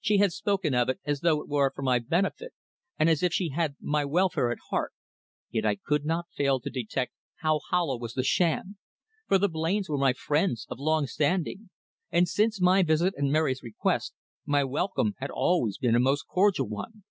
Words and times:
She 0.00 0.18
had 0.18 0.32
spoken 0.32 0.74
of 0.74 0.88
it 0.88 0.98
as 1.04 1.20
though 1.20 1.40
it 1.40 1.48
were 1.48 1.70
for 1.72 1.82
my 1.82 2.00
benefit, 2.00 2.52
and 2.98 3.08
as 3.08 3.22
if 3.22 3.32
she 3.32 3.50
had 3.50 3.76
my 3.80 4.04
welfare 4.04 4.50
at 4.50 4.58
heart, 4.70 4.92
yet 5.52 5.64
I 5.64 5.76
could 5.76 6.04
not 6.04 6.26
fail 6.34 6.58
to 6.58 6.68
detect 6.70 7.12
how 7.36 7.60
hollow 7.70 7.96
was 7.96 8.14
the 8.14 8.24
sham, 8.24 8.78
for 9.28 9.38
the 9.38 9.48
Blains 9.48 9.88
were 9.88 9.96
my 9.96 10.12
friends 10.12 10.66
of 10.70 10.80
long 10.80 11.06
standing, 11.06 11.70
and 12.10 12.28
since 12.28 12.60
my 12.60 12.82
visit 12.82 13.14
at 13.16 13.22
Mary's 13.22 13.62
request 13.62 14.12
my 14.44 14.64
welcome 14.64 15.14
had 15.20 15.30
always 15.30 15.78
been 15.78 15.94
a 15.94 16.00
most 16.00 16.24
cordial 16.26 16.66
one. 16.68 17.04